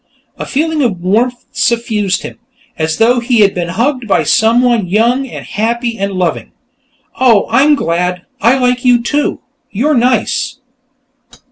[0.39, 2.39] A feeling of warmth suffused him,
[2.75, 6.53] as though he had been hugged by someone young and happy and loving.
[7.19, 8.23] "Oh, I'm glad.
[8.41, 10.57] I like you, too; you're nice!"